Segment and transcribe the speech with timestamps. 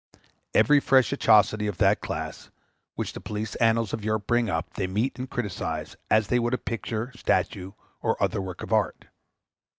[0.55, 2.49] Every fresh atrocity of that class,
[2.95, 6.55] which the police annals of Europe bring up, they meet and criticise as they would
[6.55, 9.05] a picture, statue, or other work of art.